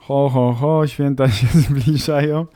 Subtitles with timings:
[0.00, 2.46] Ho, ho, ho, święta się zbliżają.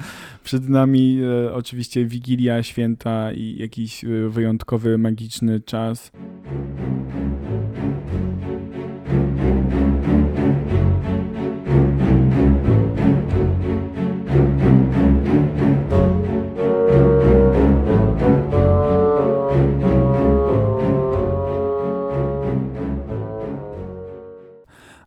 [0.44, 6.12] Przed nami e, oczywiście Wigilia, święta i jakiś e, wyjątkowy, magiczny czas.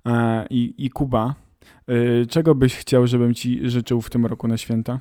[0.05, 1.46] E, I, I Kuba,
[2.29, 4.99] czego byś chciał, żebym ci życzył w tym roku na święta?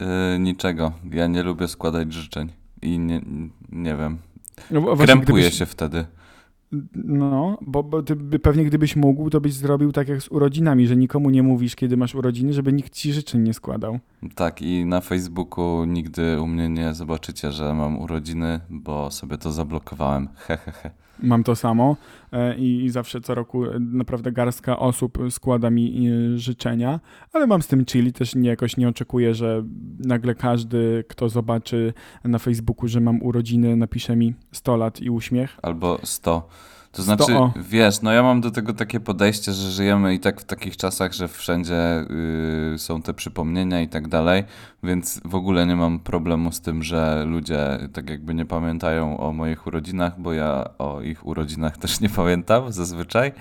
[0.00, 0.06] Yy,
[0.38, 0.92] niczego.
[1.12, 2.48] Ja nie lubię składać życzeń.
[2.82, 3.20] I nie,
[3.72, 4.18] nie wiem.
[4.70, 6.04] No, właśnie Krępuję gdybyś- się wtedy.
[6.94, 10.96] No, bo, bo ty pewnie gdybyś mógł, to byś zrobił tak jak z urodzinami, że
[10.96, 13.98] nikomu nie mówisz, kiedy masz urodziny, żeby nikt ci życzeń nie składał.
[14.34, 19.52] Tak, i na Facebooku nigdy u mnie nie zobaczycie, że mam urodziny, bo sobie to
[19.52, 20.28] zablokowałem.
[20.36, 20.90] Hehehe.
[21.22, 21.96] Mam to samo
[22.32, 27.00] e, i, zawsze co roku e, naprawdę garstka osób składa mi e, życzenia,
[27.32, 29.64] ale mam z tym chili, też nie, jakoś nie oczekuję, że
[29.98, 31.92] nagle każdy, kto zobaczy
[32.24, 35.58] na Facebooku, że mam urodziny, napisze mi 100 lat i uśmiech.
[35.62, 36.48] Albo 100.
[36.92, 37.52] To 100, znaczy, o.
[37.56, 41.12] wiesz, no ja mam do tego takie podejście, że żyjemy i tak w takich czasach,
[41.12, 42.06] że wszędzie
[42.74, 44.44] y, są te przypomnienia i tak dalej,
[44.82, 49.32] więc w ogóle nie mam problemu z tym, że ludzie tak jakby nie pamiętają o
[49.32, 53.32] moich urodzinach, bo ja o ich urodzinach też nie pamiętam zazwyczaj.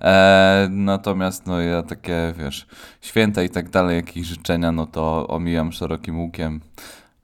[0.00, 2.66] E, natomiast no ja takie, wiesz,
[3.00, 6.60] święta i tak dalej, jakieś życzenia, no to omijam szerokim łukiem.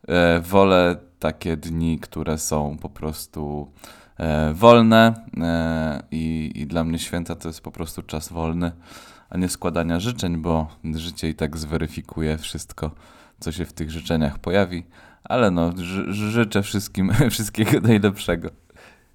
[0.08, 3.68] E, wolę takie dni, które są po prostu
[4.54, 8.72] wolne e, i, i dla mnie święta to jest po prostu czas wolny,
[9.30, 12.90] a nie składania życzeń, bo życie i tak zweryfikuje wszystko,
[13.40, 14.86] co się w tych życzeniach pojawi.
[15.24, 18.50] Ale no, ży, życzę wszystkim wszystkiego najlepszego.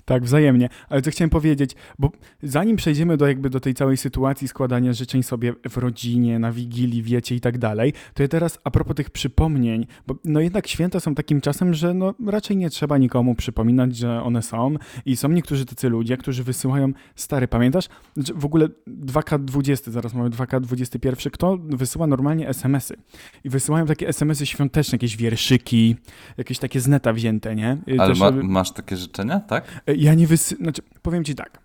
[0.05, 0.69] Tak, wzajemnie.
[0.89, 2.11] Ale co chciałem powiedzieć, bo
[2.43, 7.03] zanim przejdziemy do jakby do tej całej sytuacji składania życzeń sobie w rodzinie, na wigilii,
[7.03, 10.99] wiecie i tak dalej, to ja teraz a propos tych przypomnień, bo no jednak święta
[10.99, 14.75] są takim czasem, że no raczej nie trzeba nikomu przypominać, że one są
[15.05, 17.89] i są niektórzy tacy ludzie, którzy wysyłają, stary, pamiętasz?
[18.35, 22.95] W ogóle 2K20, zaraz mamy 2K21, kto wysyła normalnie SMS-y
[23.43, 25.95] i wysyłają takie SMS-y świąteczne, jakieś wierszyki,
[26.37, 27.77] jakieś takie z neta wzięte, nie?
[27.89, 29.83] Y, Ale też, ma, y, masz takie życzenia, tak?
[29.97, 30.55] Ja nie wysy...
[30.55, 31.63] Znaczy, powiem ci tak.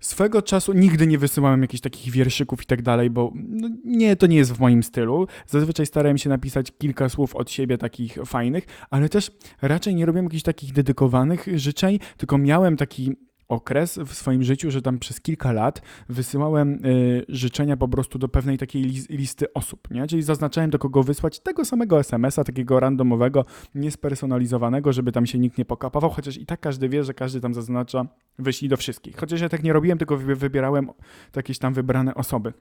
[0.00, 4.26] Swego czasu nigdy nie wysyłałem jakichś takich wierszyków i tak dalej, bo no, nie, to
[4.26, 5.26] nie jest w moim stylu.
[5.46, 9.30] Zazwyczaj starałem się napisać kilka słów od siebie takich fajnych, ale też
[9.62, 13.12] raczej nie robiłem jakichś takich dedykowanych życzeń, tylko miałem taki
[13.48, 18.28] okres w swoim życiu, że tam przez kilka lat wysyłałem y, życzenia po prostu do
[18.28, 20.06] pewnej takiej lis- listy osób, nie?
[20.06, 23.44] Czyli zaznaczałem do kogo wysłać tego samego SMS-a, takiego randomowego,
[23.74, 27.54] niespersonalizowanego, żeby tam się nikt nie pokapał, chociaż i tak każdy wie, że każdy tam
[27.54, 28.06] zaznacza
[28.38, 29.16] wyślij do wszystkich.
[29.16, 30.90] Chociaż ja tak nie robiłem, tylko wy- wybierałem
[31.36, 32.52] jakieś tam wybrane osoby.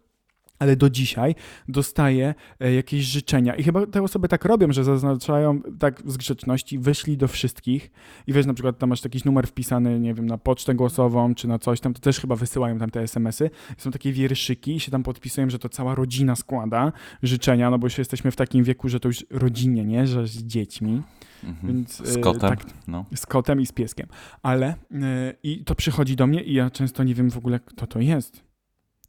[0.60, 1.36] Ale do dzisiaj
[1.68, 3.56] dostaję e, jakieś życzenia.
[3.56, 7.92] I chyba te osoby tak robią, że zaznaczają tak z grzeczności, wyślij do wszystkich.
[8.28, 11.48] I wiesz, na przykład tam masz jakiś numer wpisany, nie wiem, na pocztę głosową, czy
[11.48, 13.50] na coś tam, to też chyba wysyłają tam te SMS-y.
[13.78, 16.92] Są takie wierszyki i się tam podpisują, że to cała rodzina składa
[17.24, 20.08] życzenia, no bo już jesteśmy w takim wieku, że to już rodzinie, nie?
[20.08, 21.02] Że z dziećmi.
[21.44, 21.74] Mhm.
[21.74, 22.66] Więc, Z y, kotem, tak.
[22.88, 23.06] no.
[23.16, 24.08] Z kotem i z pieskiem.
[24.42, 25.00] Ale yy,
[25.44, 28.47] i to przychodzi do mnie i ja często nie wiem w ogóle, kto to jest.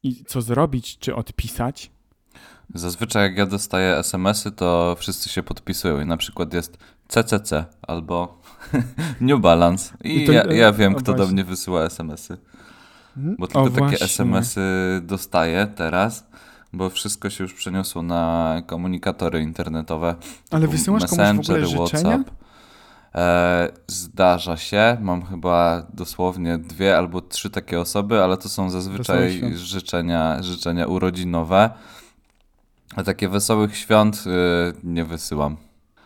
[0.02, 1.90] I co zrobić, czy odpisać.
[2.74, 6.78] Zazwyczaj jak ja dostaję SMS-y, to wszyscy się podpisują i na przykład jest
[7.08, 8.42] CCC albo
[9.20, 11.32] New Balance i, I to- ja, ja wiem, o, kto do właśnie.
[11.34, 12.36] mnie wysyła SMS-y,
[13.16, 13.36] Mhm.
[13.38, 14.06] bo tylko O, takie właśnie.
[14.06, 14.60] SMS-y
[15.02, 16.26] dostaję teraz,
[16.72, 20.14] bo wszystko się już przeniosło na komunikatory internetowe.
[20.50, 22.14] Ale wysyłasz komuś w ogóle życzenia?
[22.14, 22.24] E,
[23.86, 30.42] zdarza się, mam chyba dosłownie dwie albo trzy takie osoby, ale to są zazwyczaj życzenia,
[30.42, 31.70] życzenia urodzinowe.
[32.96, 34.30] A takie wesołych świąt y,
[34.84, 35.56] nie wysyłam.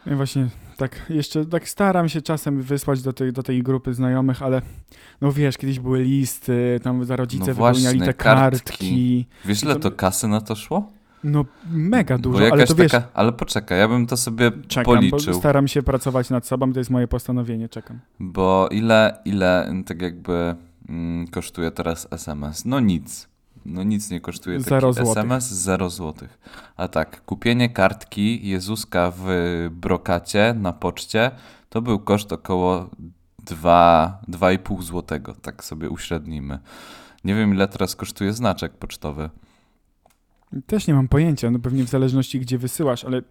[0.06, 4.42] Ja właśnie tak jeszcze tak staram się czasem wysłać do tej, do tej grupy znajomych,
[4.42, 4.62] ale
[5.20, 8.60] no wiesz, kiedyś były listy, tam za rodzice No właśnie, wypełniali te kartki.
[8.64, 9.26] kartki.
[9.44, 10.90] Wiesz, ile To- to kasy na to szło?
[11.24, 15.34] No mega dużo, ale to wiesz, taka, ale poczekaj, ja bym to sobie czekam, policzył.
[15.34, 17.98] staram się pracować nad sobą, to jest moje postanowienie, czekam.
[18.20, 20.54] Bo ile, ile tak jakby
[20.88, 22.64] mm, kosztuje teraz SMS?
[22.64, 23.32] No nic.
[23.66, 25.12] No nic nie kosztuje taki Zero złotych.
[25.12, 26.38] SMS, 0 złotych.
[26.76, 29.26] A tak, kupienie kartki Jezuska w
[29.70, 31.30] brokacie na poczcie
[31.68, 32.90] to był koszt około
[33.44, 36.58] 2, 2,5 złotego, tak sobie uśrednimy.
[37.24, 39.30] Nie wiem ile teraz kosztuje znaczek pocztowy.
[40.66, 43.22] Też nie mam pojęcia, no pewnie w zależności gdzie wysyłasz, ale...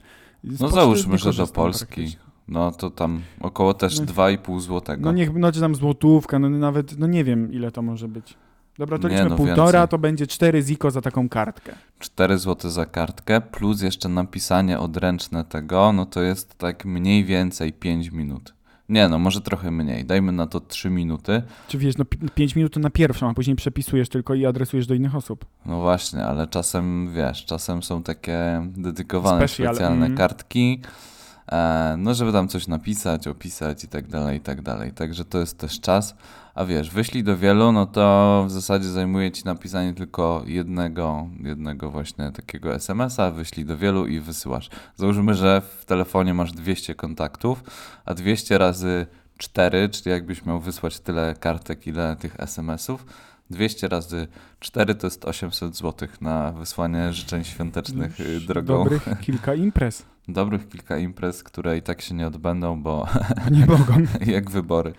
[0.44, 2.16] No załóżmy, że do Polski.
[2.48, 4.06] No to tam około też No.
[4.06, 5.06] 2,5 złotego.
[5.06, 8.38] No niech, no czy tam złotówka, no nawet, no nie wiem ile to może być.
[8.78, 9.88] Dobra, to Nie, liczmy no półtora, więcej.
[9.88, 11.76] to będzie 4 ziko za taką kartkę.
[12.00, 17.74] 4 zł za kartkę, plus jeszcze napisanie odręczne tego, no to jest tak mniej więcej
[17.74, 18.54] 5 minut.
[18.92, 20.06] Nie no, może trochę mniej.
[20.06, 21.42] Dajmy na to 3 minuty.
[21.68, 22.06] Czy wiesz, no
[22.36, 25.46] 5 minut to na pierwszą, a później przepisujesz tylko i adresujesz do innych osób.
[25.66, 30.18] No właśnie, ale czasem wiesz, czasem są takie dedykowane Special, specjalne mm.
[30.18, 30.82] kartki,
[31.52, 34.92] e, no żeby tam coś napisać, opisać i tak dalej, i tak dalej.
[34.92, 36.16] Także to jest też czas.
[36.56, 41.92] A wiesz, wyślij do wielu, no to w zasadzie zajmuje ci napisanie tylko jednego, jednego
[41.92, 44.70] właśnie takiego SMS-a, wyślij do wielu i wysyłasz.
[44.96, 47.64] Załóżmy, że w telefonie masz 200 kontaktów,
[48.06, 49.06] a 200 razy
[49.38, 53.06] 4, czyli jakbyś miał wysłać tyle kartek, ile tych SMS-ów,
[53.50, 54.28] 200 razy
[54.60, 58.84] 4 to jest 800 zł na wysłanie życzeń świątecznych y, drogą.
[58.84, 60.06] Dobrych kilka imprez.
[60.28, 63.08] Dobrych kilka imprez, które i tak się nie odbędą, bo
[63.52, 63.94] Nie mogą.
[64.36, 64.94] jak wybory.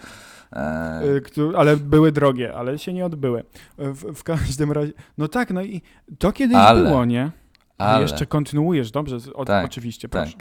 [0.53, 3.45] E, Y, któ- ale były drogie, ale się nie odbyły.
[3.79, 5.83] W, w każdym razie, no tak, no i
[6.19, 7.31] to kiedyś Ale- było, nie?
[7.79, 9.17] A ale, jeszcze kontynuujesz, dobrze?
[9.35, 10.23] O, Tak, oczywiście, tak.
[10.23, 10.37] proszę.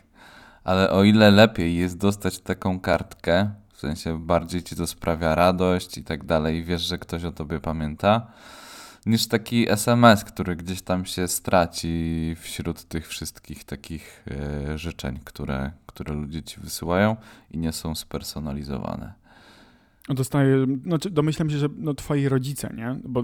[0.64, 5.98] Ale o ile lepiej jest dostać taką kartkę, w sensie bardziej ci to sprawia radość
[5.98, 8.28] i tak dalej, wiesz, że ktoś o tobie pamięta,
[9.06, 14.26] niż taki SMS, który gdzieś tam się straci wśród tych wszystkich takich
[14.72, 17.16] e, życzeń, które, które ludzie ci wysyłają
[17.52, 19.14] i nie są spersonalizowane.
[20.14, 22.96] Dostaję, znaczy domyślam się, że no, twoi rodzice, nie?
[23.04, 23.24] Bo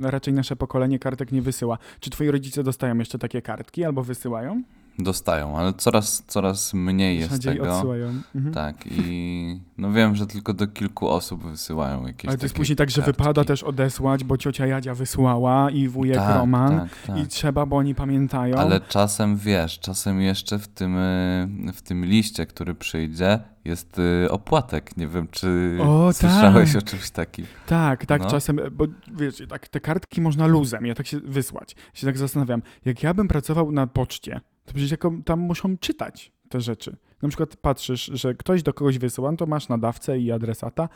[0.00, 1.78] raczej nasze pokolenie kartek nie wysyła.
[2.00, 4.62] Czy twoi rodzice dostają jeszcze takie kartki albo wysyłają?
[4.98, 7.74] Dostają, ale coraz, coraz mniej jest Rzadziej tego.
[7.74, 8.06] odsyłają.
[8.34, 8.54] Mhm.
[8.54, 12.76] Tak, i no wiem, że tylko do kilku osób wysyłają jakieś Ale to jest później
[12.76, 13.22] tak, że kartki.
[13.22, 17.18] wypada też odesłać, bo ciocia Jadzia wysłała i wujek tak, Roman tak, tak.
[17.18, 18.56] i trzeba, bo oni pamiętają.
[18.56, 24.30] Ale czasem wiesz, czasem jeszcze w tym, y, w tym liście, który przyjdzie, jest y,
[24.30, 24.96] opłatek.
[24.96, 26.82] Nie wiem, czy O, słyszałeś tak.
[26.82, 27.46] o czymś takim.
[27.66, 28.30] Tak, tak, No.
[28.30, 31.76] czasem, bo wiesz, tak, te kartki można luzem, ja tak się wysłać.
[31.94, 36.32] Się tak zastanawiam, jak ja bym pracował na poczcie, to przecież jako, tam muszą czytać
[36.48, 36.96] te rzeczy.
[37.22, 40.88] Na przykład patrzysz, że ktoś do kogoś wysyła, no to masz nadawcę i adresata,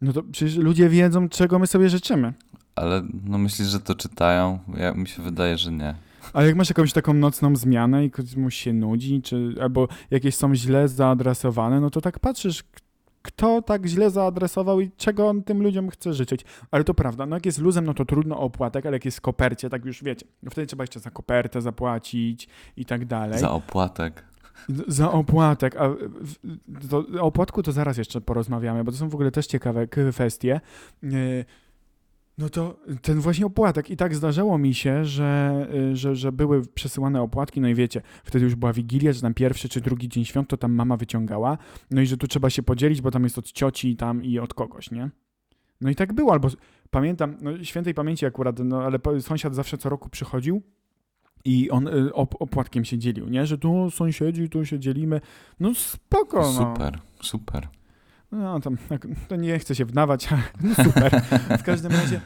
[0.00, 2.32] no to przecież ludzie wiedzą, czego my sobie życzymy.
[2.74, 4.58] Ale no myślisz, że to czytają?
[4.76, 5.94] Ja, mi się wydaje, że nie.
[6.32, 10.54] Ale jak masz jakąś taką nocną zmianę i komuś się nudzi, czy albo jakieś są
[10.54, 12.64] źle zaadresowane, no to tak patrzysz,
[13.22, 16.44] kto tak źle zaadresował i czego on tym ludziom chce życzyć.
[16.70, 19.20] Ale to prawda, no jak jest luzem, no to trudno o opłatek, ale jak jest
[19.20, 23.38] kopercie, tak już wiecie, no wtedy trzeba jeszcze za kopertę zapłacić i tak dalej.
[23.38, 24.24] Za opłatek.
[24.86, 25.76] Za opłatek.
[25.76, 25.88] A
[26.90, 30.60] to, o opłatku to zaraz jeszcze porozmawiamy, bo to są w ogóle też ciekawe kwestie.
[32.40, 33.90] No to ten właśnie opłatek.
[33.90, 38.02] I tak zdarzało mi się, że, yy, że, że były przesyłane opłatki, no i wiecie,
[38.24, 41.58] wtedy już była Wigilia, czy tam pierwszy, czy drugi dzień świąt, to tam mama wyciągała.
[41.90, 44.54] No i że tu trzeba się podzielić, bo tam jest od cioci tam i od
[44.54, 45.10] kogoś, nie?
[45.80, 46.48] No i tak było, albo
[46.90, 50.62] pamiętam, no świętej pamięci akurat, no ale sąsiad zawsze co roku przychodził
[51.44, 53.46] i on y, op opłatkiem się dzielił, nie?
[53.46, 55.20] Że tu sąsiedzi, tu się dzielimy.
[55.60, 56.52] No spoko, no.
[56.52, 57.68] Super, super.
[58.32, 58.76] No tam,
[59.28, 61.22] to nie chcę się wdawać, ale no super.
[61.58, 62.20] W każdym razie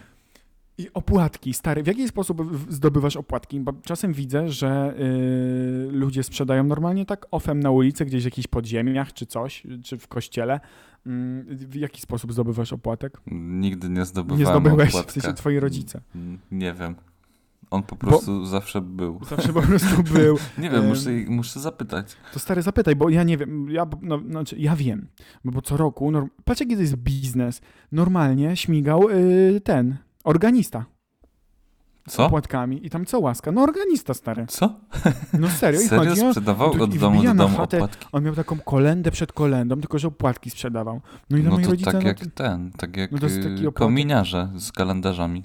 [0.79, 3.61] i opłatki, stary, w jaki sposób w- zdobywasz opłatki?
[3.61, 8.49] Bo czasem widzę, że y, ludzie sprzedają normalnie tak ofem na ulicy, gdzieś w jakichś
[8.49, 10.61] podziemiach czy coś, czy w kościele.
[11.07, 13.21] Mm, w jaki sposób zdobywasz opłatek?
[13.31, 15.13] Nigdy nie zdobywałem Nie zdobyłeś, w opłatka.
[15.21, 16.01] sensie twoi rodzice.
[16.51, 16.95] Nie wiem.
[17.75, 19.21] On po prostu zawsze był.
[19.31, 20.39] Zawsze po prostu był.
[20.59, 22.17] Nie wiem, Em, muszę, muszę zapytać.
[22.33, 25.07] To stary, zapytaj, bo ja nie wiem, ja, no, znaczy, ja wiem,
[25.45, 27.61] bo, bo co roku, norm, patrz jaki to jest biznes,
[27.93, 30.85] normalnie śmigał y, ten, organista
[32.09, 32.27] z Co?
[32.27, 34.81] opłatkami i tam co łaska, no organista stary, Co?
[35.39, 38.07] no serio, i Serio chodzi, sprzedawał od domu do na domu chatę, opłatki?
[38.13, 41.93] on miał taką kolendę przed kolendą, tylko że opłatki sprzedawał, no i No to rodzice,
[41.93, 45.45] tak no, jak ten, tak jak no to y, kominiarze z kalendarzami.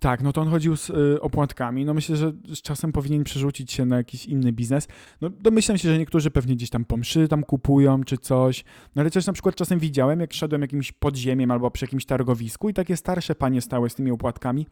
[0.00, 3.72] Tak, no to on chodził z y, opłatkami, no myślę, że z czasem powinien przerzucić
[3.72, 4.88] się na jakiś inny biznes,
[5.20, 8.64] no domyślam się, że niektórzy pewnie gdzieś tam po mszy tam kupują czy coś,
[8.96, 12.68] no ale też na przykład czasem widziałem, jak szedłem jakimś podziemiem albo przy jakimś targowisku
[12.68, 14.66] i takie starsze panie stały z tymi opłatkami,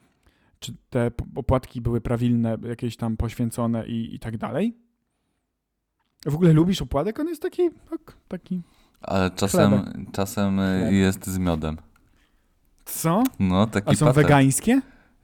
[0.59, 4.77] czy te opłatki były prawilne, jakieś tam poświęcone i, i tak dalej.
[6.27, 7.21] W ogóle lubisz opłatek?
[7.21, 8.63] On jest taki, tak, taki...
[9.01, 9.83] Ale czasem,
[10.13, 10.93] czasem y, Chleb.
[10.93, 11.77] jest z miodem.
[12.85, 13.23] Co?
[13.39, 14.27] No, taki A są patent.
[14.27, 14.81] wegańskie?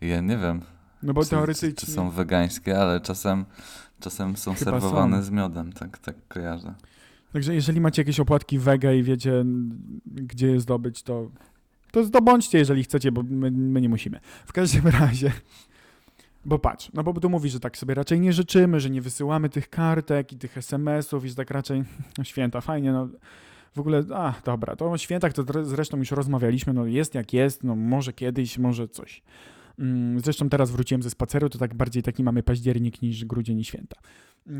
[0.08, 0.60] Ja nie wiem,
[1.02, 1.72] No bo czy, czy, teoretycznie...
[1.72, 3.44] czy są wegańskie, ale czasem,
[4.00, 5.22] czasem są Chyba serwowane są.
[5.22, 6.74] z miodem, tak, tak kojarzę.
[7.32, 9.44] Także jeżeli macie jakieś opłatki wega i wiecie,
[10.06, 11.30] gdzie je zdobyć, to,
[11.90, 14.20] to zdobądźcie, jeżeli chcecie, bo my, my nie musimy.
[14.46, 15.32] W każdym razie,
[16.44, 19.48] bo patrz, no bo tu mówi, że tak sobie raczej nie życzymy, że nie wysyłamy
[19.48, 21.84] tych kartek i tych SMS-ów i że tak raczej,
[22.18, 23.08] no święta, fajnie, no
[23.74, 27.32] w ogóle, a dobra, to o świętach to zre- zresztą już rozmawialiśmy, no jest jak
[27.32, 29.22] jest, no może kiedyś, może coś.
[29.78, 33.64] Mm, Zresztą teraz wróciłem ze spaceru, to tak bardziej taki mamy październik niż grudzień i
[33.64, 33.96] święta.
[34.46, 34.54] Eee,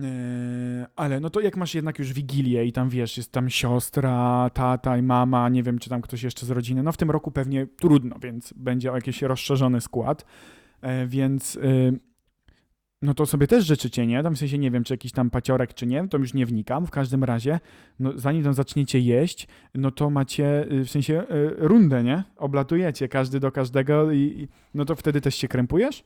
[0.97, 4.97] Ale no to jak masz jednak już wigilię i tam wiesz, jest tam siostra, tata
[4.97, 7.67] i mama, nie wiem czy tam ktoś jeszcze z rodziny, no w tym roku pewnie
[7.67, 10.25] trudno, więc będzie jakiś rozszerzony skład,
[10.85, 11.99] E, więc y,
[13.03, 14.23] no to sobie też życzycie, nie?
[14.23, 16.87] Tam w sensie nie wiem, czy jakiś tam paciorek, czy nie, to już nie wnikam.
[16.87, 17.61] W każdym razie,
[18.01, 22.25] no, zanim tam zaczniecie jeść, no to macie y, w sensie y, rundę, nie?
[22.37, 26.05] Oblatujecie każdy do każdego i, i no to wtedy też się krępujesz?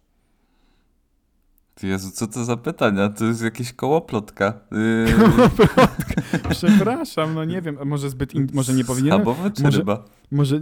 [1.82, 3.08] Jezu, co to za pytania?
[3.08, 4.52] To jest jakieś kołoplotka.
[4.72, 5.06] Yy,
[6.50, 10.04] Przepraszam, no nie wiem, może zbyt, in, może nie powinienem, Schabowy czy może- ryba?
[10.30, 10.60] może,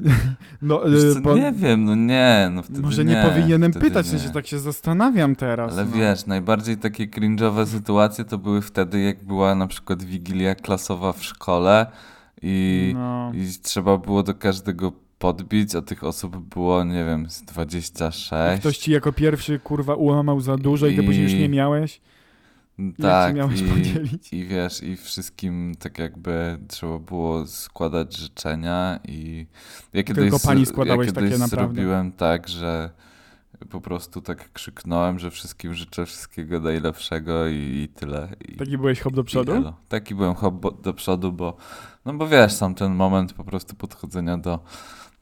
[0.63, 3.73] no, Wiesz y, co, bo, Nie wiem, no nie, no wtedy może nie, nie powinienem
[3.73, 4.19] pytać, nie.
[4.19, 5.73] sensie tak się zastanawiam teraz.
[5.73, 5.97] Ale no.
[5.97, 11.25] wiesz, najbardziej takie cringe'owe sytuacje to były wtedy, jak była na przykład wigilia klasowa w
[11.25, 11.87] szkole
[12.43, 13.33] i, No.
[13.35, 18.61] i trzeba było do każdego podbić, a tych osób było, nie wiem, z 26.
[18.61, 22.01] Ktoś ci jako pierwszy kurwa ułamał za dużo i ty I- później już nie miałeś.
[22.79, 24.33] Jak Tak, miałeś i, podzielić?
[24.33, 29.47] i wiesz, i wszystkim tak jakby trzeba było składać życzenia i
[29.93, 31.75] ja kiedyś, Tylko pani składałeś ja takie kiedyś naprawdę.
[31.75, 32.91] zrobiłem tak, że
[33.71, 38.29] po prostu tak krzyknąłem, że wszystkim życzę wszystkiego najlepszego i, i tyle.
[38.49, 39.73] I, Taki byłeś hop do przodu?
[39.89, 41.57] Taki byłem hop do przodu, bo
[42.05, 44.59] no bo wiesz, sam ten moment po prostu podchodzenia do,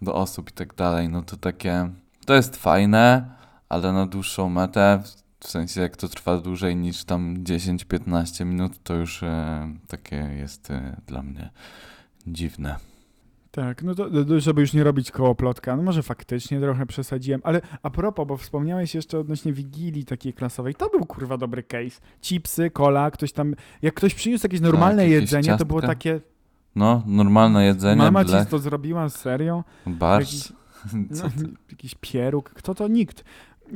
[0.02, 1.90] do osób i tak dalej, no to takie,
[2.26, 3.30] to jest fajne,
[3.68, 8.94] ale na dłuższą metę, w- sensie jak to trwa dłużej niż tam 10-15 minut, to
[8.94, 11.50] już e, takie jest e, dla mnie
[12.26, 12.76] dziwne.
[13.50, 14.06] Tak, no to,
[14.40, 18.36] żeby już nie robić koło plotka, no może faktycznie trochę przesadziłem, ale a propos, bo
[18.36, 22.00] wspomniałeś jeszcze odnośnie Wigilii takiej klasowej, to był kurwa dobry case.
[22.22, 25.94] Chipsy, cola, ktoś tam, jak ktoś przyniósł jakieś normalne Tak, jakieś jedzenie, to było ciastka.
[25.94, 26.20] takie,
[26.76, 29.64] No, normalne jedzenie, mama ble, ci to zrobiła, serio?
[29.87, 30.33] barsz.
[30.33, 30.52] jakiś-
[31.23, 31.31] No,
[31.71, 32.88] jakiś pieróg, kto to?
[32.88, 33.25] Nikt.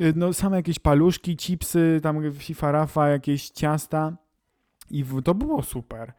[0.01, 4.17] Y, No same jakieś paluszki, chipsy, tam fifarafa, jakieś ciasta
[4.91, 6.13] i w, to było super.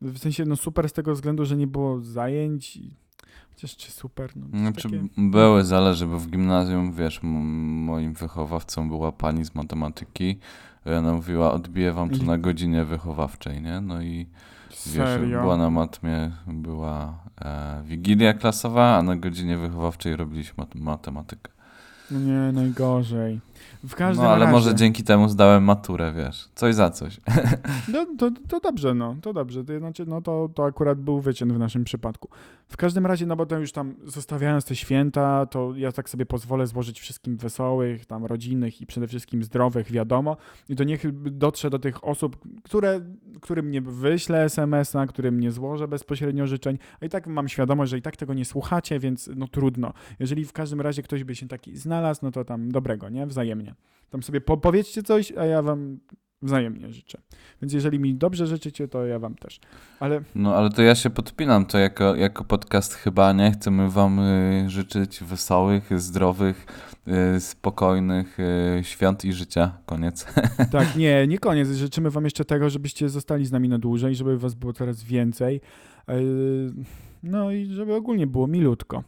[0.00, 2.78] W sensie, no super z tego względu, że nie było zajęć,
[3.50, 5.02] chociaż czy super, no to Znaczy, takie...
[5.16, 10.38] były, zależy, bo w gimnazjum, wiesz, moim wychowawcą była pani z matematyki.
[10.98, 13.80] Ona mówiła, odbiję wam to I- na godzinie wychowawczej, nie?
[13.80, 14.26] No i
[14.92, 15.40] Serio?
[15.40, 21.52] była na matmie, była e, wigilia klasowa, a na godzinie wychowawczej robiliśmy mat- matematykę.
[22.10, 23.40] Nie, najgorzej.
[23.84, 27.20] W każdym No ale razie, może dzięki temu zdałem maturę, wiesz, coś za coś.
[27.88, 29.64] No, to, to dobrze, no, to dobrze.
[29.64, 32.28] To, znaczy, no, to, to akurat był wyczyn w naszym przypadku.
[32.68, 36.26] W każdym razie, no bo to już tam zostawiając te święta, to ja tak sobie
[36.26, 40.36] pozwolę złożyć wszystkim wesołych, tam rodzinnych i przede wszystkim zdrowych, wiadomo.
[40.68, 43.00] I to niech dotrze do tych osób, które,
[43.40, 46.78] którym nie wyślę SMS-a, którym nie złożę bezpośrednio życzeń.
[47.00, 49.92] A i tak mam świadomość, że i tak tego nie słuchacie, więc no trudno.
[50.18, 53.26] Jeżeli w każdym razie ktoś by się taki znalazł, no to tam dobrego, nie?
[53.26, 53.45] Wzajemnie.
[54.10, 55.98] Tam sobie po powiedzcie coś, a ja wam
[56.42, 57.18] wzajemnie życzę.
[57.62, 59.60] Więc jeżeli mi dobrze życzycie, to ja wam też.
[60.00, 64.18] Ale No ale to ja się podpinam, to jako, jako podcast chyba nie chcemy wam
[64.18, 66.66] y, życzyć wesołych, zdrowych,
[67.36, 69.78] y, spokojnych y, świąt i życia.
[69.86, 70.26] Koniec.
[70.72, 71.68] tak, nie, nie koniec.
[71.68, 75.60] Życzymy wam jeszcze tego, żebyście zostali z nami na dłużej, żeby was było coraz więcej.
[76.08, 76.74] Yy,
[77.22, 79.04] No i żeby ogólnie było milutko.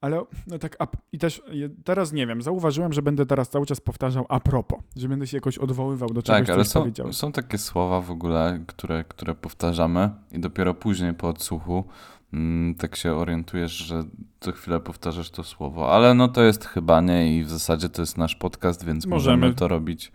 [0.00, 1.42] Ale no tak, a, i też
[1.84, 5.36] teraz nie wiem, zauważyłem, że będę teraz cały czas powtarzał a propos, że będę się
[5.36, 7.16] jakoś odwoływał do czegoś, Tak, ale co są, powiedziałeś.
[7.16, 11.84] są takie słowa w ogóle, które, które powtarzamy i dopiero później po odsłuchu
[12.32, 14.04] mm, tak się orientujesz, że
[14.40, 15.92] co chwilę powtarzasz to słowo.
[15.92, 19.36] Ale no to jest chyba nie i w zasadzie to jest nasz podcast, więc możemy,
[19.36, 19.54] Możemy.
[19.54, 20.12] to robić.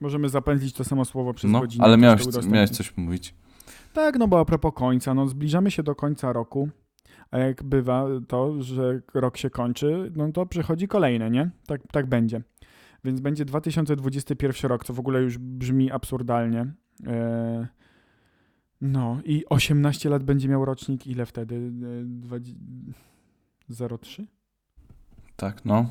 [0.00, 1.84] Możemy zapętlić to samo słowo przez No, godzinę.
[1.84, 3.34] ale miałeś, miałeś coś mówić.
[3.92, 6.68] Tak, no bo a propos końca, no zbliżamy się do końca roku,
[7.30, 11.50] a jak bywa to, że rok się kończy, no to przychodzi kolejny, nie?
[11.66, 12.42] Tak, tak będzie.
[13.04, 16.66] Więc będzie 2021 rok, co w ogóle już brzmi absurdalnie.
[17.06, 17.68] E,
[18.80, 21.54] no i 18 lat będzie miał rocznik, ile wtedy?
[21.54, 22.54] E, dwadzie-
[24.00, 24.26] 03?
[25.36, 25.90] Tak, no,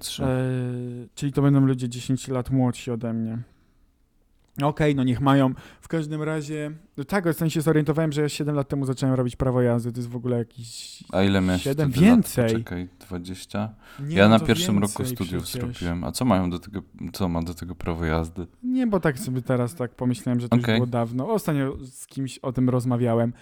[0.00, 0.24] 03.
[0.24, 0.38] E,
[1.14, 3.38] czyli to będą ludzie 10 lat młodsi ode mnie.
[4.62, 5.52] Okej, no niech mają.
[5.80, 9.36] W każdym razie, no tak, w sensie zorientowałem, że ja 7 lat temu zacząłem robić
[9.36, 9.92] prawo jazdy.
[9.92, 11.04] To jest w ogóle jakiś.
[11.12, 11.90] A ile miałeś Siedem?
[11.90, 12.14] wtedy lat?
[12.16, 12.48] Więcej.
[12.52, 13.74] Poczekaj, 20?
[14.00, 15.62] Nie, ja no na to pierwszym roku więcej studiów przecież.
[15.78, 16.04] zrobiłem.
[16.04, 16.82] A co mają do tego,
[17.12, 18.46] co ma do tego prawo jazdy?
[18.62, 20.72] Nie, bo tak sobie teraz tak pomyślałem, że to Okej.
[20.74, 21.32] już było dawno.
[21.32, 23.32] Ostatnio z kimś o tym rozmawiałem.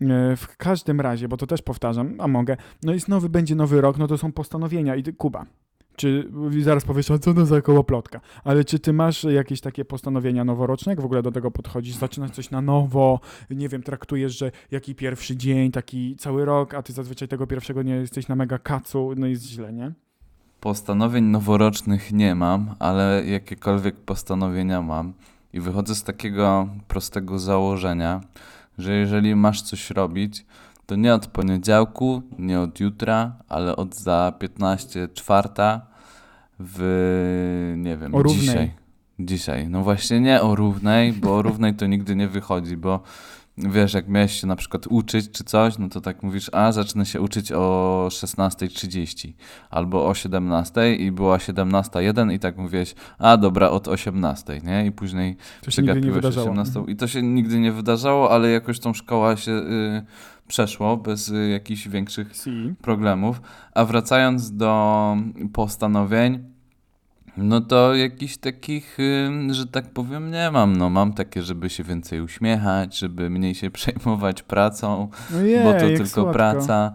[0.00, 3.80] E, W każdym razie, bo to też powtarzam, a mogę, no jest nowy, będzie nowy
[3.80, 5.46] rok, no to są postanowienia i Kuba.
[5.98, 8.20] Czy zaraz powiesz, co to za kołoplotka?
[8.44, 10.92] Ale czy ty masz jakieś takie postanowienia noworoczne?
[10.92, 11.94] Jak w ogóle do tego podchodzisz?
[11.94, 13.20] Zaczynasz coś na nowo?
[13.50, 17.82] Nie wiem, traktujesz, że jaki pierwszy dzień, taki cały rok, a ty zazwyczaj tego pierwszego
[17.82, 19.92] nie jesteś na mega kacu, no jest źle, nie?
[20.60, 25.12] Postanowień noworocznych nie mam, ale jakiekolwiek postanowienia mam.
[25.52, 28.20] I wychodzę z takiego prostego założenia,
[28.78, 30.46] że jeżeli masz coś robić,
[30.86, 35.87] to nie od poniedziałku, nie od jutra, ale od za 15 czwarta
[36.60, 38.40] w nie wiem, O równej.
[38.40, 38.70] dzisiaj.
[39.20, 39.68] Dzisiaj.
[39.68, 43.00] No właśnie nie o równej, bo o równej to nigdy nie wychodzi, bo
[43.58, 47.06] wiesz, jak miałeś się na przykład uczyć czy coś, no to tak mówisz, a zacznę
[47.06, 49.32] się uczyć o 16.30
[49.70, 54.86] albo o 17.00 i była 17.01 i tak mówiłeś, a dobra, od 18.00, nie?
[54.86, 56.50] I później To przegapiłeś wydarzało.
[56.50, 56.82] 18.
[56.88, 60.02] I to się nigdy nie wydarzało, ale jakoś tą szkoła się y,
[60.48, 62.74] przeszło bez y, jakichś większych Si.
[62.82, 63.40] problemów.
[63.74, 65.16] A wracając do
[65.52, 66.57] postanowień,
[67.38, 68.98] no to jakichś takich,
[69.50, 70.76] że tak powiem, nie mam.
[70.76, 75.72] No mam takie, żeby się więcej uśmiechać, żeby mniej się przejmować pracą, No jej, bo
[75.72, 76.32] to tylko słodko.
[76.32, 76.92] praca.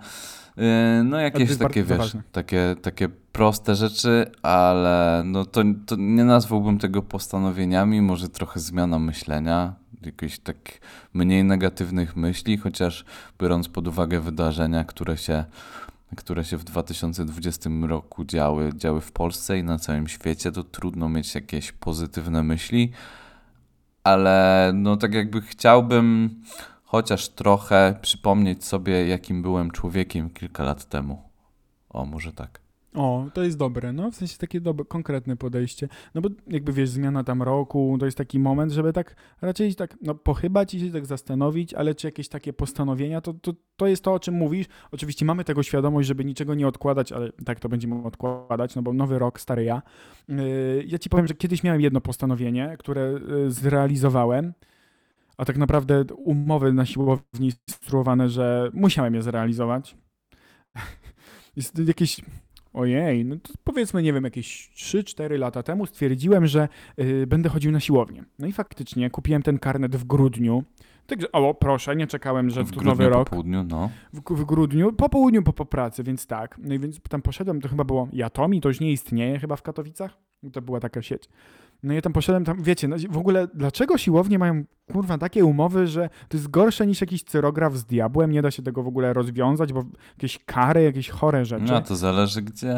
[0.57, 2.23] Y, No jakieś takie, wiesz, ważne.
[2.31, 8.99] takie, takie proste rzeczy, ale no to, to nie nazwałbym tego postanowieniami, może trochę zmiana
[8.99, 9.73] myślenia,
[10.05, 10.57] jakichś tak
[11.13, 13.05] mniej negatywnych myśli, chociaż
[13.41, 15.45] biorąc pod uwagę wydarzenia, które się,
[16.15, 21.09] które się w 2020 roku działy, działy w Polsce i na całym świecie, to trudno
[21.09, 22.91] mieć jakieś pozytywne myśli,
[24.03, 26.29] ale no tak jakby chciałbym
[26.83, 31.21] chociaż trochę przypomnieć sobie, jakim byłem człowiekiem kilka lat temu.
[31.89, 32.62] O, może tak.
[32.95, 35.87] O, to jest dobre, no w sensie takie dobre, konkretne podejście.
[36.15, 39.97] No bo jakby wiesz, zmiana tam roku, to jest taki moment, żeby tak raczej tak,
[40.01, 44.03] no pochybać i się tak zastanowić, ale czy jakieś takie postanowienia, to, to, to jest
[44.03, 44.67] to, o czym mówisz.
[44.91, 48.93] Oczywiście mamy tego świadomość, żeby niczego nie odkładać, ale tak to będziemy odkładać, no bo
[48.93, 49.81] nowy rok, stary ja.
[50.27, 54.53] Yy, ja ci powiem, że kiedyś miałem jedno postanowienie, które yy, zrealizowałem,
[55.37, 59.97] a tak naprawdę umowy na siłowni skonstruowane, że musiałem je zrealizować.
[61.55, 62.21] Jest jakieś
[62.73, 66.67] Ojej, no to powiedzmy, nie wiem, jakieś 3-4 lata temu stwierdziłem, że
[66.99, 68.23] y, będę chodził na siłownię.
[68.39, 70.63] No i faktycznie kupiłem ten karnet w grudniu.
[71.07, 73.29] Także, o proszę, nie czekałem, że w grudniu nowy rok.
[73.29, 73.89] po południu, no.
[74.13, 76.59] W, w grudniu, po południu, po, po pracy, więc tak.
[76.63, 79.61] No i więc tam poszedłem, to chyba było Jatomi, to już nie istnieje chyba w
[79.61, 80.17] Katowicach.
[80.53, 81.29] To była taka sieć.
[81.83, 85.87] No ja tam poszedłem, tam, wiecie, no, w ogóle dlaczego siłownie mają, kurwa, takie umowy,
[85.87, 89.13] że to jest gorsze niż jakiś cyrograf z diabłem, nie da się tego w ogóle
[89.13, 89.83] rozwiązać, bo
[90.17, 91.65] jakieś kary, jakieś chore rzeczy.
[91.71, 92.75] No to zależy gdzie.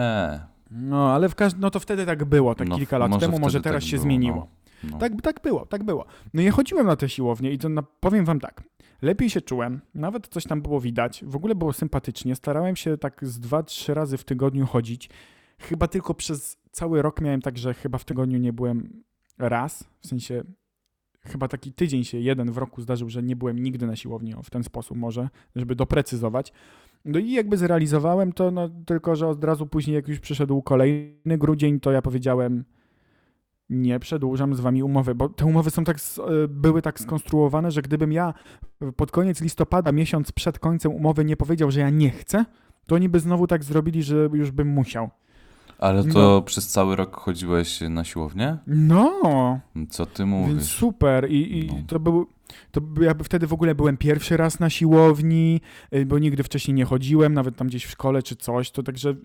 [0.72, 3.62] No, ale w każdym, no to wtedy tak było, tak No, kilka lat temu, może
[3.62, 4.36] teraz tak się było, zmieniło.
[4.36, 4.66] No.
[4.92, 4.98] No.
[4.98, 6.06] Tak, tak było, tak było.
[6.34, 8.64] No ja chodziłem na te siłownie i to na, powiem wam tak,
[9.02, 13.26] lepiej się czułem, nawet coś tam było widać, w ogóle było sympatycznie, starałem się tak
[13.26, 15.10] z dwa, trzy razy w tygodniu chodzić.
[15.60, 19.04] Chyba tylko przez cały rok miałem tak, że chyba w tygodniu nie byłem
[19.38, 20.44] raz, w sensie
[21.22, 24.44] chyba taki tydzień się jeden w roku zdarzył, że nie byłem nigdy na siłowni, o,
[24.44, 26.54] w ten sposób może, żeby doprecyzować.
[27.06, 31.38] No i jakby zrealizowałem to, no tylko, że od razu później, jak już przyszedł kolejny
[31.38, 32.64] grudzień, to ja powiedziałem,
[33.70, 37.82] nie przedłużam z wami umowy, bo te umowy są tak, e, były tak skonstruowane, że
[37.82, 38.34] gdybym ja
[38.96, 42.46] pod koniec listopada, miesiąc przed końcem umowy nie powiedział, że ja nie chcę,
[42.88, 45.10] to oni by znowu tak zrobili, że już bym musiał.
[45.80, 46.42] Ale to No.
[46.42, 48.58] przez cały rok chodziłeś na siłownię?
[48.68, 49.60] No,
[49.90, 50.64] Co ty więc mówisz?
[50.64, 51.74] super i, i No.
[51.88, 52.28] to był,
[52.72, 55.62] to ja wtedy w ogóle byłem pierwszy raz na siłowni,
[55.96, 59.16] y, bo nigdy wcześniej nie chodziłem, nawet tam gdzieś w szkole czy coś, to także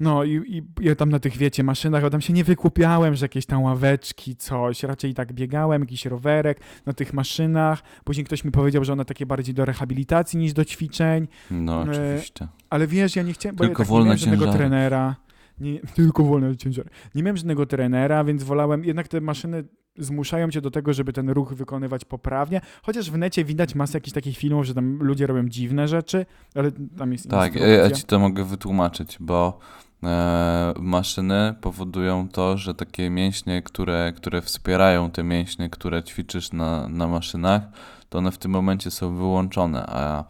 [0.00, 3.24] no i, i ja tam na tych, wiecie, maszynach, ja tam się nie wykupiałem, że
[3.24, 8.50] jakieś tam ławeczki, coś, raczej tak biegałem, jakiś rowerek na tych maszynach, później ktoś mi
[8.50, 12.48] powiedział, że one takie bardziej do rehabilitacji niż do ćwiczeń, No e, oczywiście.
[12.70, 15.16] ale wiesz, ja nie chciałem, bo Tylko ja tak nie miałem żadnego trenera.
[15.60, 16.90] Nie, tylko wolne ciężary.
[17.14, 19.64] Nie miałem żadnego trenera, więc wolałem, jednak te maszyny
[19.98, 24.14] zmuszają cię do tego, żeby ten ruch wykonywać poprawnie, chociaż w necie widać masę jakichś
[24.14, 27.84] takich filmów, że tam ludzie robią dziwne rzeczy, ale tam jest Tak, ja, instrukcja.
[27.84, 29.58] ja ci to mogę wytłumaczyć, bo
[30.02, 36.88] e, maszyny powodują to, że takie mięśnie, które, które wspierają te mięśnie, które ćwiczysz na,
[36.88, 37.62] na maszynach,
[38.08, 40.24] to one w tym momencie są wyłączone, a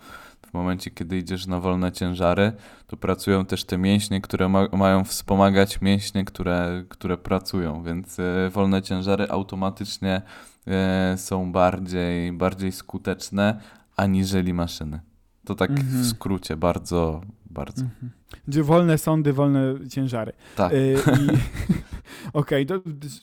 [0.50, 2.52] w momencie, kiedy idziesz na wolne ciężary,
[2.86, 8.50] to pracują też te mięśnie, które ma, mają wspomagać mięśnie, które, które pracują, więc e,
[8.50, 10.22] wolne ciężary automatycznie
[10.66, 13.60] e, są bardziej, bardziej skuteczne
[13.96, 15.00] aniżeli maszyny.
[15.44, 16.02] To tak Mhm.
[16.02, 17.82] w skrócie, bardzo, bardzo.
[17.82, 18.10] Mhm.
[18.48, 20.32] Gdzie wolne sądy, wolne ciężary.
[20.56, 20.72] Tak.
[20.72, 21.28] Y, i...
[22.32, 22.74] Okej, to,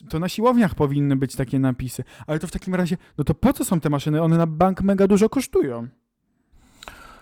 [0.08, 3.52] to na siłowniach powinny być takie napisy, ale to w takim razie, no to po
[3.52, 4.22] co są te maszyny?
[4.22, 5.88] One na bank mega dużo kosztują.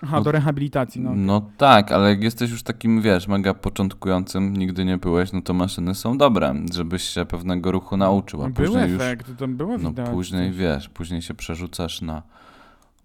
[0.03, 1.11] Aha, No- do rehabilitacji, no.
[1.15, 5.55] No tak, ale jak jesteś już takim, wiesz, mega początkującym, nigdy nie byłeś, no to
[5.55, 9.79] maszyny są dobre, żebyś się pewnego ruchu nauczył, a Był później już, efekt, to było
[9.79, 10.11] no widać.
[10.11, 12.23] później wiesz, później się przerzucasz na,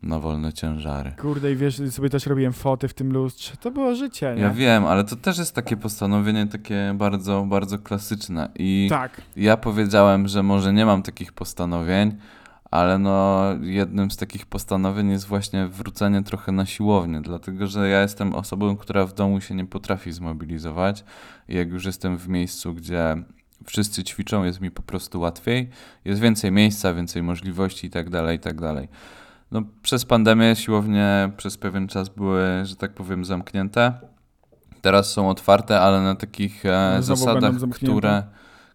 [0.03, 1.11] na wolne ciężary.
[1.21, 3.57] Kurde, i wiesz, sobie też robiłem foty w tym lustrze.
[3.57, 4.41] To było życie, nie?
[4.41, 9.21] Ja wiem, ale to też jest takie postanowienie takie bardzo, bardzo klasyczne i Tak.
[9.35, 12.15] ja powiedziałem, że może nie mam takich postanowień,
[12.71, 18.01] ale no jednym z takich postanowień jest właśnie wrócenie trochę na siłownię, dlatego że ja
[18.01, 21.03] jestem osobą, która w domu się nie potrafi zmobilizować
[21.47, 23.23] jak już jestem w miejscu, gdzie
[23.65, 25.69] wszyscy ćwiczą, jest mi po prostu łatwiej,
[26.05, 28.87] jest więcej miejsca, więcej możliwości i tak dalej, i tak dalej.
[29.51, 33.93] No, przez pandemię siłownie przez pewien czas były, że tak powiem, zamknięte.
[34.81, 38.23] Teraz są otwarte, ale na takich e, znowu zasadach, które,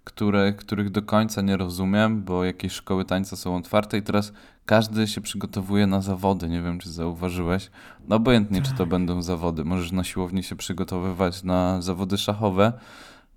[0.07, 4.33] które, których do końca nie rozumiem, bo jakieś szkoły tańca są otwarte i teraz
[4.66, 6.49] każdy się przygotowuje na zawody.
[6.49, 7.71] Nie wiem, czy zauważyłeś.
[8.09, 8.88] No obojętnie, czy to Tak.
[8.88, 9.64] będą zawody.
[9.64, 12.73] Możesz na siłowni się przygotowywać na zawody szachowe,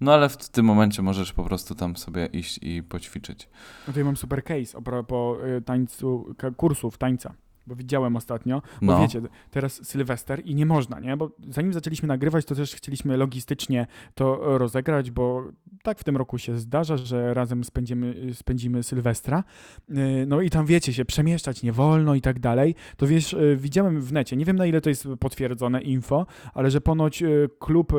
[0.01, 3.49] no ale w tym momencie możesz po prostu tam sobie iść i poćwiczyć.
[3.87, 7.33] No to ja mam super case a propos y, tańcu, kursów tańca.
[7.69, 9.01] Bo widziałem ostatnio, bo No.
[9.01, 11.17] wiecie, teraz Sylwester i nie można, nie?
[11.17, 15.43] Bo zanim zaczęliśmy nagrywać, to też chcieliśmy logistycznie to rozegrać, bo
[15.83, 19.43] tak w tym roku się zdarza, że razem spędzimy, spędzimy Sylwestra.
[19.89, 22.75] Y, No i tam wiecie, się przemieszczać nie wolno i tak dalej.
[22.97, 26.71] To wiesz, y, widziałem w necie, nie wiem na ile to jest potwierdzone info, ale
[26.71, 27.93] że ponoć y, klub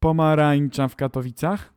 [0.00, 1.74] Pomarańcza w Katowicach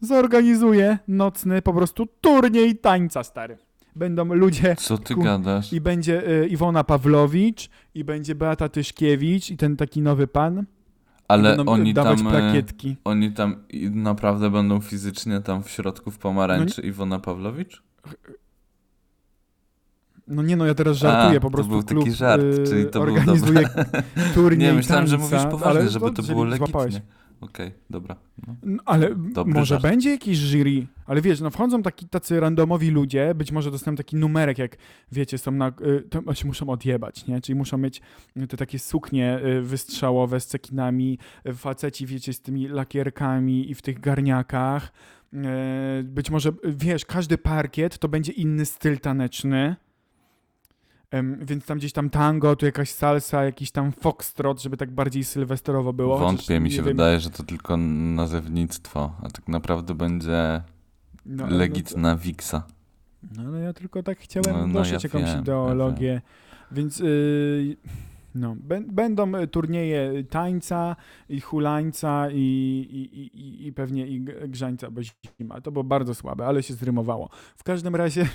[0.00, 3.58] zorganizuje nocny po prostu turniej tańca, stary.
[3.96, 5.72] Będą ludzie Co ty Ku- gadasz?
[5.72, 10.64] i będzie y, Iwona Pawlowicz i będzie Beata Tyszkiewicz i ten taki nowy pan.
[11.28, 12.96] Ale będą oni tam, e, plakietki.
[13.04, 13.56] oni tam
[13.90, 17.82] naprawdę będą fizycznie tam w środku w pomarańczy No Iwona Pawlowicz?
[20.28, 22.64] No nie no, ja teraz żartuję, A, po to prostu był taki klub żart, y,
[22.66, 23.68] czyli to był organizuje
[24.34, 26.94] turniej Nie, myślałem, że mówisz poważnie, żeby to było złapałeś.
[27.42, 28.16] Okej, dobra.
[28.46, 28.56] No.
[28.62, 29.82] No, ale Dobry może żart.
[29.82, 34.16] będzie jakiś jury, ale wiesz, no wchodzą taki, tacy randomowi ludzie, być może dostaną taki
[34.16, 34.76] numerek, jak
[35.12, 37.40] wiecie, są na, y, to się muszą odjebać, nie?
[37.40, 38.00] Czyli muszą mieć
[38.36, 41.18] y, te takie suknie y, wystrzałowe z cekinami,
[41.54, 44.92] faceci, wiecie, z tymi lakierkami i w tych garniakach.
[46.04, 49.76] Być może, wiesz, każdy parkiet to będzie inny styl taneczny.
[51.40, 55.92] Więc tam gdzieś tam tango, tu jakaś salsa, jakiś tam foxtrot, żeby tak bardziej sylwesterowo
[55.92, 56.18] było.
[56.18, 60.62] Wątpię, mi się wydaje, że to tylko nazewnictwo, a tak naprawdę będzie
[61.26, 62.62] no, ale no legitna wiksa.
[63.36, 66.20] No ale ja tylko tak chciałem No, no, ja jakąś wiem, ja ideologię.
[66.72, 67.76] Więc yy,
[68.34, 70.96] no, bę- będą y, turnieje tańca
[71.28, 72.36] i hulańca i,
[72.90, 75.60] i, i- i, pewnie i grzańca, bo zima.
[75.60, 77.28] To było bardzo słabe, ale się zrymowało.
[77.56, 78.28] W każdym razie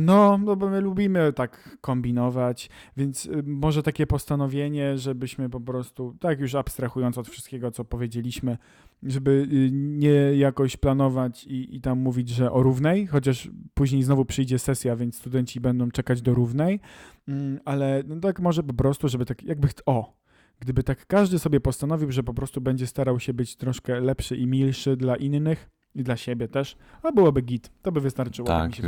[0.00, 6.16] no, no bo my lubimy tak kombinować, więc y, może takie postanowienie, żebyśmy po prostu,
[6.20, 8.58] tak już abstrahując od wszystkiego, co powiedzieliśmy,
[9.02, 14.24] żeby y, nie jakoś planować i, i tam mówić, że o równej, chociaż później znowu
[14.24, 16.80] przyjdzie sesja, więc studenci będą czekać do równej,
[17.28, 20.16] Mm, ale no tak może po prostu, żeby tak jakby, o,
[20.60, 24.46] gdyby tak każdy sobie postanowił, że po prostu będzie starał się być troszkę lepszy i
[24.46, 28.84] milszy dla innych i dla siebie też, a byłoby git, to by wystarczyło, tak, Tak,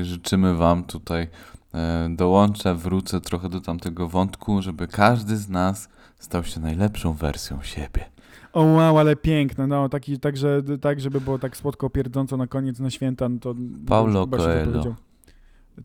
[0.00, 1.28] y, życzymy wam tutaj.
[1.74, 7.62] e, Dołączę, wrócę trochę do tamtego wątku, żeby każdy z nas stał się najlepszą wersją
[7.62, 8.04] siebie.
[8.52, 12.46] O wow, ale piękne, no, taki, tak, że, tak, żeby było tak słodko pierdząco na
[12.46, 13.54] koniec, na święta, no to...
[13.86, 14.94] Paulo Coelho.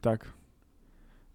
[0.02, 0.26] Tak,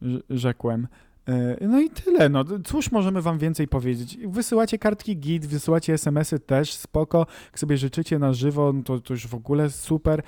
[0.03, 0.89] Rz- rzekłem.
[1.29, 4.19] E, No i tyle, no cóż możemy wam więcej powiedzieć?
[4.27, 9.15] Wysyłacie kartki git, wysyłacie smsy też, spoko, jak sobie życzycie na żywo, no to, to
[9.15, 10.23] już w ogóle super.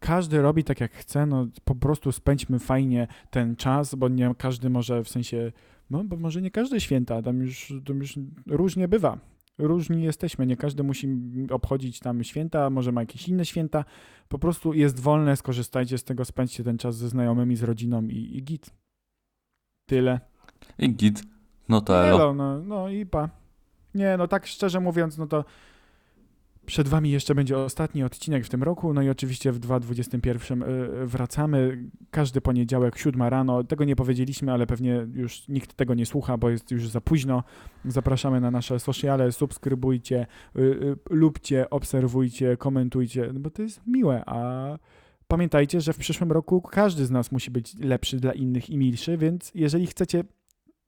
[0.00, 4.70] Każdy robi tak jak chce, no po prostu spędźmy fajnie ten czas, bo nie każdy
[4.70, 5.52] może, w sensie,
[5.90, 9.18] no bo może nie każde święta, tam już, tam już różnie bywa.
[9.58, 11.08] Różni jesteśmy, nie każdy musi
[11.50, 13.84] obchodzić tam święta, może ma jakieś inne święta.
[14.28, 18.36] Po prostu jest wolne, skorzystajcie z tego, spędźcie ten czas ze znajomymi, z rodziną i,
[18.36, 18.70] i git.
[19.88, 20.20] Tyle.
[20.78, 21.22] I git.
[21.68, 22.16] No to elo.
[22.16, 23.28] Elo, no, no i pa.
[23.94, 25.44] Nie, no tak szczerze mówiąc, no to
[26.68, 30.66] przed wami jeszcze będzie ostatni odcinek w tym roku, no i oczywiście w 2021 y,
[31.06, 31.84] wracamy.
[32.10, 33.64] Każdy poniedziałek, 7 rano.
[33.64, 37.44] Tego nie powiedzieliśmy, ale pewnie już nikt tego nie słucha, bo jest już za późno.
[37.84, 44.22] Zapraszamy na nasze sociale, subskrybujcie, y, y, lubcie, obserwujcie, komentujcie, no bo to jest miłe,
[44.26, 44.78] a
[45.28, 49.18] Pamiętajcie, że w przyszłym roku każdy z nas musi być lepszy dla innych i milszy,
[49.18, 50.24] więc jeżeli chcecie,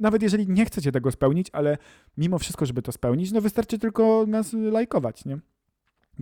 [0.01, 1.79] nawet jeżeli nie chcecie tego spełnić, ale
[2.17, 5.39] mimo wszystko, żeby to spełnić, no wystarczy tylko nas lajkować, nie?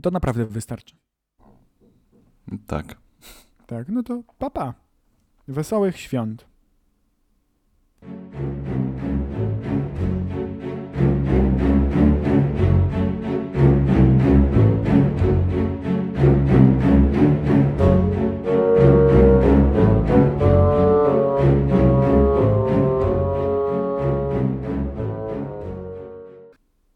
[0.03, 0.97] To naprawdę wystarczy.
[2.67, 2.97] Tak.
[3.67, 4.51] Tak, no to papa.
[4.51, 4.75] Pa.
[5.49, 6.47] Wesołych świąt.